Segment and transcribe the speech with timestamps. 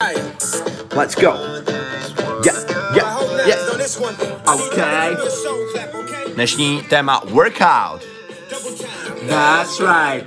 [0.00, 1.34] Let's go.
[2.44, 2.54] Yeah,
[2.94, 3.58] yeah, yeah.
[4.46, 5.16] Okay.
[6.34, 8.06] Dnešní téma workout.
[9.26, 10.22] That's right.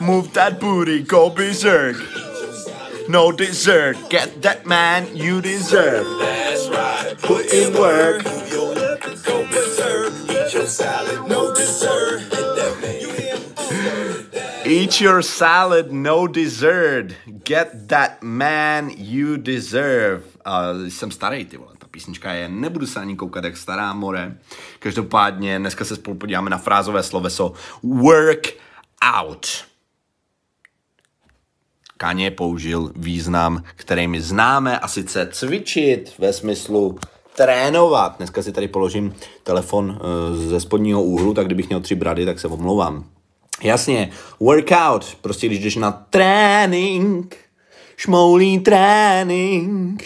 [0.00, 1.96] Move that booty, go berserk.
[3.08, 6.04] No dessert, get that man you deserve.
[6.20, 7.16] That's right.
[7.22, 8.24] Put in work.
[9.24, 10.12] Go berserk.
[10.28, 12.20] Eat your salad, no dessert.
[14.66, 17.14] Eat your salad, no dessert.
[17.48, 20.22] Get that man you deserve.
[20.46, 21.72] Uh, jsem starý, ty vole.
[21.78, 24.36] Ta písnička je, nebudu se ani koukat, jak stará more.
[24.78, 27.52] Každopádně dneska se spolu podíváme na frázové sloveso
[27.82, 28.46] work
[29.14, 29.46] out.
[31.96, 36.98] Kaně použil význam, který my známe, a sice cvičit ve smyslu
[37.36, 38.16] trénovat.
[38.16, 42.40] Dneska si tady položím telefon uh, ze spodního úhlu, tak kdybych měl tři brady, tak
[42.40, 43.15] se omlouvám.
[43.62, 44.10] Jasně,
[44.40, 47.36] workout, prostě když jdeš na trénink,
[47.96, 50.04] šmoulí trénink,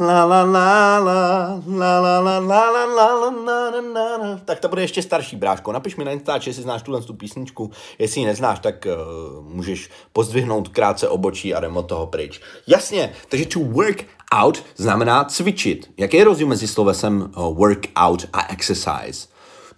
[0.00, 4.60] la la la la, la la la la la la la la la la Tak
[4.60, 5.72] to bude ještě starší, bráško.
[5.72, 7.70] Napiš mi na Instač, jestli znáš tuhle tu písničku.
[7.98, 12.40] Jestli ji neznáš, tak uh, můžeš pozdvihnout krátce obočí a jdem od toho pryč.
[12.66, 15.90] Jasně, takže to work out znamená cvičit.
[15.98, 19.28] Jaký je rozdíl mezi slovesem uh, workout a exercise?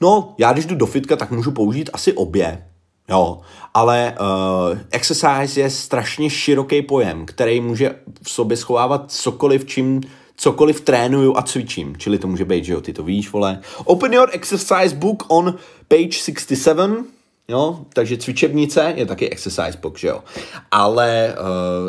[0.00, 2.64] No, já když jdu do fitka, tak můžu použít asi obě,
[3.08, 3.40] Jo,
[3.74, 10.00] ale uh, exercise je strašně široký pojem, který může v sobě schovávat cokoliv, čím
[10.36, 11.96] cokoliv trénuju a cvičím.
[11.96, 13.60] Čili to může být, že jo, ty to víš, vole.
[13.84, 15.54] Open your exercise book on
[15.88, 17.06] page 67,
[17.48, 20.22] jo, takže cvičebnice je taky exercise book, že jo.
[20.70, 21.36] Ale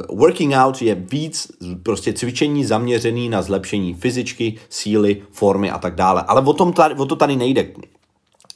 [0.09, 1.52] uh, working out je víc
[1.83, 6.23] prostě cvičení zaměřený na zlepšení fyzičky, síly, formy a tak dále.
[6.27, 7.67] Ale o, tom tady, o to tady nejde.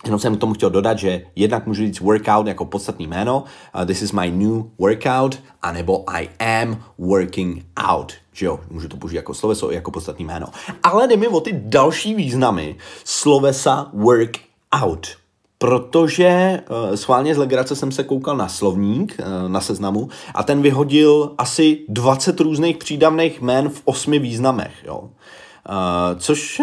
[0.05, 3.44] Jenom jsem k tomu chtěl dodat, že jednak můžu říct workout jako podstatný jméno,
[3.75, 8.97] uh, this is my new workout, anebo I am working out, že jo, můžu to
[8.97, 10.47] použít jako sloveso, jako podstatný jméno.
[10.83, 14.39] Ale jde mi o ty další významy slovesa work
[14.72, 15.08] out.
[15.58, 20.61] Protože uh, schválně z legrace jsem se koukal na slovník, uh, na seznamu, a ten
[20.61, 25.09] vyhodil asi 20 různých přídavných jmén v osmi významech, jo.
[25.70, 26.62] Uh, což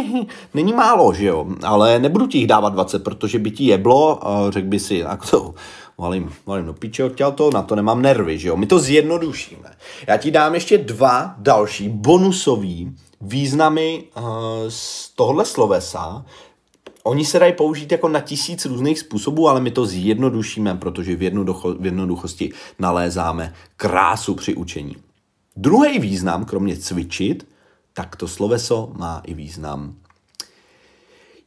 [0.54, 4.50] není málo, že jo, ale nebudu ti jich dávat 20, protože by ti jeblo, uh,
[4.50, 5.54] řekl by si, tak to
[5.98, 9.70] valím, valím do píče odtěl to, na to nemám nervy, že jo, my to zjednodušíme.
[10.06, 14.24] Já ti dám ještě dva další bonusový významy uh,
[14.68, 16.24] z tohle slovesa,
[17.06, 21.22] Oni se dají použít jako na tisíc různých způsobů, ale my to zjednodušíme, protože v,
[21.22, 24.96] jednoducho, v jednoduchosti nalézáme krásu při učení.
[25.56, 27.46] Druhý význam, kromě cvičit,
[27.96, 29.96] tak to sloveso má i význam.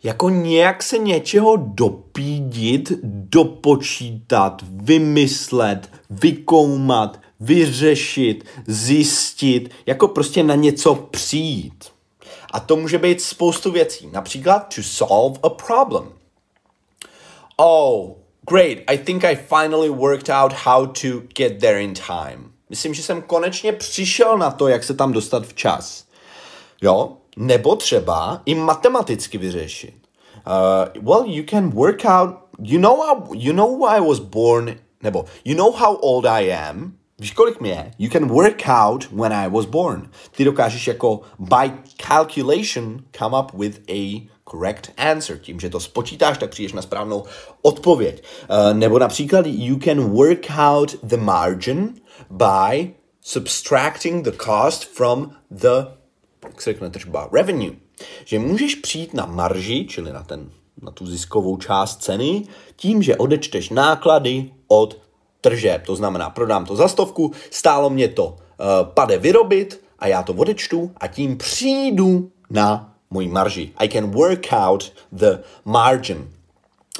[0.03, 11.85] Jako nějak se něčeho dopídit, dopočítat, vymyslet, vykoumat, vyřešit, zjistit, jako prostě na něco přijít.
[12.51, 14.09] A to může být spoustu věcí.
[14.11, 16.11] Například to solve a problem.
[17.57, 18.11] Oh,
[18.49, 22.51] great, I think I finally worked out how to get there in time.
[22.69, 26.08] Myslím, že jsem konečně přišel na to, jak se tam dostat včas.
[26.81, 27.17] Jo?
[27.37, 29.93] Nebo třeba i matematicky vyřešit.
[30.47, 34.75] Uh, well, you can work out, you know, how, you know why I was born,
[35.03, 37.91] nebo you know how old I am, Víš, kolik mě je?
[37.99, 40.09] You can work out when I was born.
[40.31, 41.71] Ty dokážeš jako by
[42.07, 45.37] calculation come up with a correct answer.
[45.39, 47.23] Tím, že to spočítáš, tak přijdeš na správnou
[47.61, 48.23] odpověď.
[48.49, 51.93] Uh, nebo například you can work out the margin
[52.29, 55.98] by subtracting the cost from the
[56.43, 57.71] jak se řekne tržba, revenue,
[58.25, 60.49] že můžeš přijít na marži, čili na, ten,
[60.81, 62.43] na tu ziskovou část ceny,
[62.75, 64.97] tím, že odečteš náklady od
[65.41, 65.85] tržeb.
[65.85, 68.35] To znamená, prodám to za stovku, stálo mě to uh,
[68.83, 73.71] pade vyrobit a já to odečtu a tím přijdu na můj marži.
[73.77, 76.29] I can work out the margin.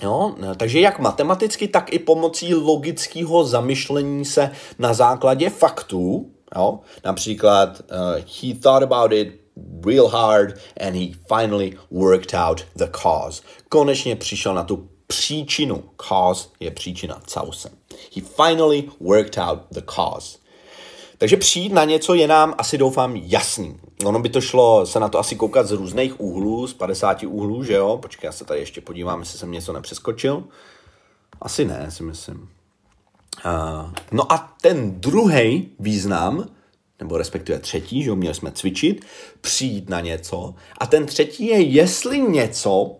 [0.02, 0.36] Jo?
[0.58, 6.80] Takže jak matematicky, tak i pomocí logického zamyšlení se na základě faktů, Jo?
[7.06, 7.98] Například uh,
[8.42, 9.42] he thought about it
[9.86, 13.42] real hard and he finally worked out the cause.
[13.70, 15.84] Konečně přišel na tu příčinu.
[16.08, 17.72] Cause je příčina causem.
[18.16, 20.38] He finally worked out the cause.
[21.18, 23.80] Takže přijít na něco je nám asi doufám jasný.
[24.06, 27.64] Ono by to šlo se na to asi koukat z různých úhlů, z 50 úhlů,
[27.64, 27.98] že jo?
[28.02, 30.44] Počkej, já se tady ještě podívám, jestli jsem něco nepřeskočil.
[31.42, 32.50] Asi ne, si myslím.
[34.12, 36.50] No a ten druhý význam,
[37.00, 39.06] nebo respektive třetí, že měli jsme cvičit,
[39.42, 40.56] přijít na něco.
[40.78, 42.96] A ten třetí je, jestli něco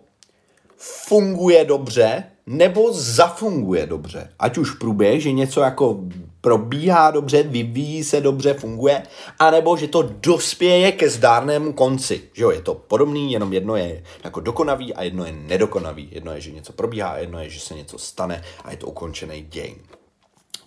[0.76, 4.30] funguje dobře, nebo zafunguje dobře.
[4.38, 6.00] Ať už průběh, že něco jako
[6.40, 9.02] probíhá dobře, vyvíjí se dobře, funguje,
[9.38, 12.22] anebo že to dospěje ke zdárnému konci.
[12.32, 16.08] Že jo, je to podobný, jenom jedno je jako dokonavý a jedno je nedokonavý.
[16.12, 19.42] Jedno je, že něco probíhá jedno je, že se něco stane a je to ukončený
[19.42, 19.74] děj.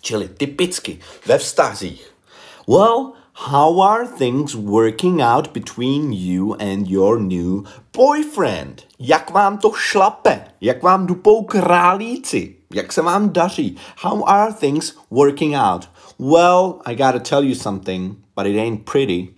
[0.03, 2.13] Čili typicky ve vztazích.
[2.67, 7.63] Well, how are things working out between you and your new
[7.95, 8.83] boyfriend?
[8.99, 10.47] Jak vám to šlape?
[10.61, 12.55] Jak vám dupou králíci?
[12.73, 13.77] Jak se vám daří?
[13.97, 15.89] How are things working out?
[16.19, 19.33] Well, I gotta tell you something, but it ain't pretty.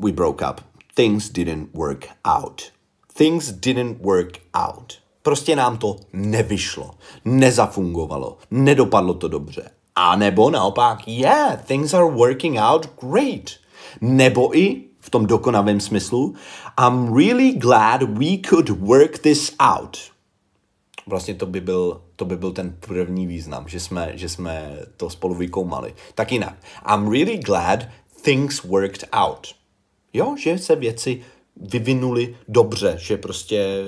[0.00, 0.60] We broke up.
[0.94, 2.72] Things didn't work out.
[3.14, 4.98] Things didn't work out.
[5.28, 6.90] Prostě nám to nevyšlo,
[7.24, 9.70] nezafungovalo, nedopadlo to dobře.
[9.94, 13.50] A nebo naopak, yeah, things are working out great.
[14.00, 16.34] Nebo i v tom dokonavém smyslu,
[16.80, 19.98] I'm really glad we could work this out.
[21.06, 25.10] Vlastně to by byl, to by byl ten první význam, že jsme, že jsme to
[25.10, 25.94] spolu vykoumali.
[26.14, 26.54] Tak jinak,
[26.94, 27.80] I'm really glad
[28.22, 29.46] things worked out.
[30.12, 31.22] Jo, že se věci
[31.60, 33.84] vyvinuli dobře, že prostě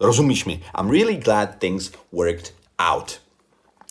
[0.00, 0.62] rozumíš mi.
[0.80, 2.54] I'm really glad things worked
[2.92, 3.20] out.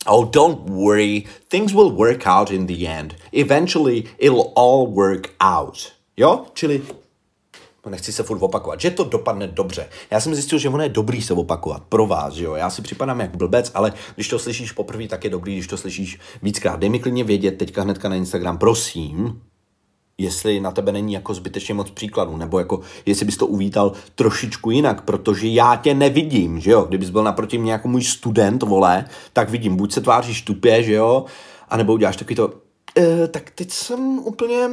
[0.05, 1.23] Oh, don't worry.
[1.47, 3.15] Things will work out in the end.
[3.31, 5.77] Eventually, it'll all work out.
[6.17, 6.45] Jo?
[6.53, 6.81] Čili
[7.89, 9.89] nechci se furt opakovat, že to dopadne dobře.
[10.11, 12.55] Já jsem zjistil, že ono je dobrý se opakovat pro vás, jo.
[12.55, 15.77] Já si připadám jak blbec, ale když to slyšíš poprvé, tak je dobrý, když to
[15.77, 16.79] slyšíš víckrát.
[16.79, 19.41] Dej mi klidně vědět teďka hnedka na Instagram, prosím,
[20.21, 24.71] jestli na tebe není jako zbytečně moc příkladů, nebo jako jestli bys to uvítal trošičku
[24.71, 29.05] jinak, protože já tě nevidím, že jo, kdybys byl naproti mě jako můj student, vole,
[29.33, 31.25] tak vidím, buď se tváříš tupě, že jo,
[31.69, 32.53] anebo uděláš takový to,
[32.97, 34.69] e, tak teď jsem úplně,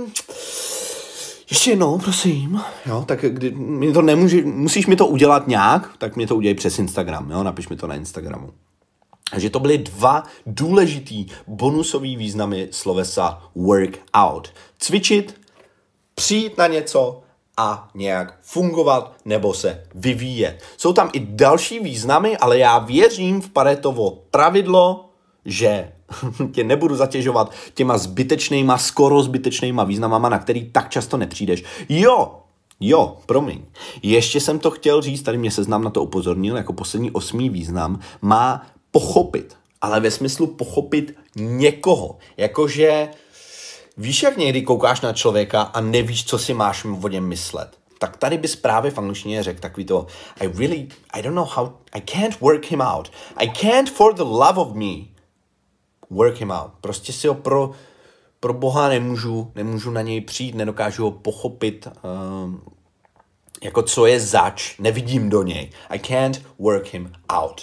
[1.51, 6.17] ještě jednou, prosím, jo, tak kdy, mi to nemůže, musíš mi to udělat nějak, tak
[6.17, 8.53] mi to udělej přes Instagram, jo, napiš mi to na Instagramu.
[9.31, 14.49] Takže to byly dva důležitý bonusový významy slovesa work out.
[14.79, 15.41] Cvičit,
[16.15, 17.21] přijít na něco
[17.57, 20.63] a nějak fungovat nebo se vyvíjet.
[20.77, 25.11] Jsou tam i další významy, ale já věřím v Paretovo pravidlo,
[25.45, 25.93] že
[26.53, 31.65] tě nebudu zatěžovat těma zbytečnýma, skoro zbytečnýma významama, na který tak často nepřijdeš.
[31.89, 32.35] Jo,
[32.81, 33.63] Jo, promiň.
[34.03, 38.01] Ještě jsem to chtěl říct, tady mě seznam na to upozornil, jako poslední osmý význam,
[38.23, 42.19] má pochopit, ale ve smyslu pochopit někoho.
[42.37, 43.09] Jakože
[43.97, 47.79] víš, jak někdy koukáš na člověka a nevíš, co si máš o něm myslet.
[47.99, 50.07] Tak tady bys právě v angličtině řekl takový to
[50.41, 53.13] I really, I don't know how, I can't work him out.
[53.37, 54.95] I can't for the love of me
[56.11, 56.71] work him out.
[56.81, 57.71] Prostě si ho pro,
[58.41, 61.89] pro boha nemůžu, nemůžu na něj přijít, nedokážu ho pochopit,
[62.43, 62.63] um,
[63.63, 65.71] jako co je zač, nevidím do něj.
[65.89, 67.63] I can't work him out.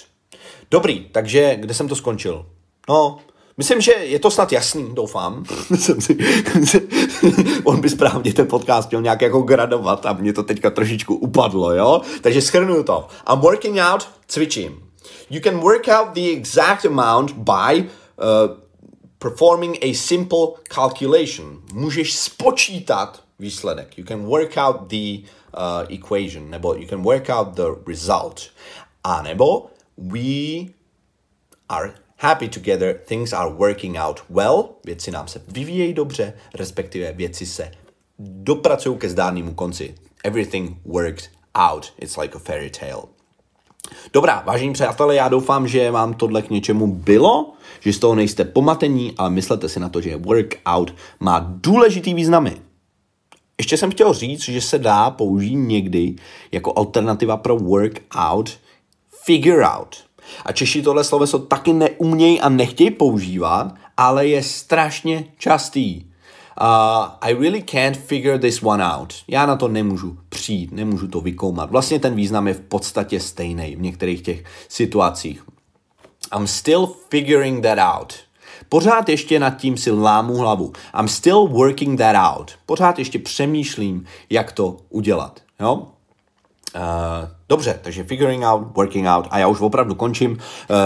[0.72, 2.46] Dobrý, takže kde jsem to skončil?
[2.90, 3.18] No,
[3.58, 5.46] myslím, že je to snad jasný, doufám.
[7.64, 11.74] On by správně ten podcast měl nějak jako gradovat a mě to teďka trošičku upadlo,
[11.74, 12.02] jo?
[12.22, 13.08] Takže schrnuju to.
[13.34, 14.84] I'm working out, cvičím.
[15.30, 18.58] You can work out the exact amount by uh,
[19.20, 21.62] performing a simple calculation.
[21.74, 23.98] Můžeš spočítat výsledek.
[23.98, 25.18] You can work out the
[25.58, 28.42] uh, equation, nebo you can work out the result.
[29.04, 29.66] A nebo
[29.98, 30.66] we
[31.70, 37.46] are happy together, things are working out well, věci nám se vyvíjejí dobře, respektive věci
[37.46, 37.72] se
[38.20, 39.96] dopracují ke zdárnému konci.
[40.24, 41.94] Everything worked out.
[42.00, 43.04] It's like a fairy tale.
[44.14, 48.46] Dobrá, vážení přátelé, já doufám, že vám tohle k něčemu bylo, že z toho nejste
[48.46, 52.58] pomatení, ale myslete si na to, že workout má důležitý významy.
[53.58, 56.16] Ještě jsem chtěl říct, že se dá použít někdy
[56.52, 58.60] jako alternativa pro workout
[59.26, 59.96] figure out.
[60.46, 66.06] A Češi tohle sloveso taky neumějí a nechtějí používat, ale je strašně častý.
[66.62, 66.68] Uh,
[67.22, 69.14] I really can't figure this one out.
[69.28, 71.72] Já na to nemůžu přijít, nemůžu to vykoumat.
[71.72, 75.44] Vlastně ten význam je v podstatě stejný v některých těch situacích.
[76.38, 78.14] I'm still figuring that out.
[78.70, 80.74] Pořád ještě nad tím si lámu hlavu.
[81.00, 82.52] I'm still working that out.
[82.66, 85.40] Pořád ještě přemýšlím, jak to udělat.
[85.60, 85.88] Jo?
[86.76, 90.32] Uh, dobře, takže figuring out, working out a já už opravdu končím.
[90.32, 90.38] Uh,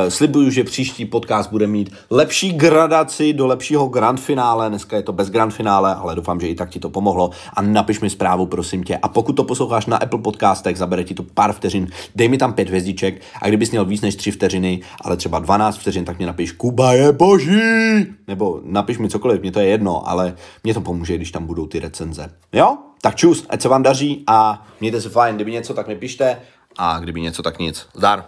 [0.10, 4.70] slibuju, že příští podcast bude mít lepší gradaci do lepšího grand finále.
[4.70, 7.30] Dneska je to bez grand finále, ale doufám, že i tak ti to pomohlo.
[7.54, 8.98] A napiš mi zprávu, prosím tě.
[8.98, 12.54] A pokud to posloucháš na Apple podcastech, zabere ti to pár vteřin, dej mi tam
[12.54, 16.28] pět hvězdiček a kdybys měl víc než tři vteřiny, ale třeba 12 vteřin, tak mě
[16.28, 18.06] napiš Kuba je boží!
[18.28, 21.66] Nebo napiš mi cokoliv, mě to je jedno, ale mě to pomůže, když tam budou
[21.66, 22.30] ty recenze.
[22.54, 22.78] Jo?
[23.02, 25.36] Tak čus, ať se vám daří a mějte se fajn.
[25.36, 26.42] Kdyby něco, tak mi pište
[26.78, 27.88] a kdyby něco, tak nic.
[27.94, 28.26] Zdar.